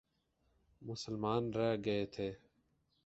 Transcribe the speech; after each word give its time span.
مسلمان 0.81 1.43
رہ 1.53 1.75
گئے 1.85 2.05
تھے۔ 2.05 2.29